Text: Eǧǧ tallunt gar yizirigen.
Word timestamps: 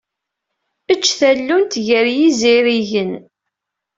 Eǧǧ 0.91 1.05
tallunt 1.19 1.73
gar 1.87 2.07
yizirigen. 2.17 3.11